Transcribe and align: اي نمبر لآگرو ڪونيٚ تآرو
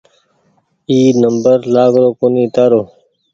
اي 0.89 0.99
نمبر 1.23 1.57
لآگرو 1.73 2.09
ڪونيٚ 2.19 2.51
تآرو 2.55 2.81